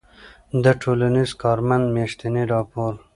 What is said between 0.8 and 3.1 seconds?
ټـولنیـز کارمنــد میاشتنی راپــور